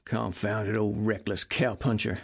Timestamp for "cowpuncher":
1.43-2.17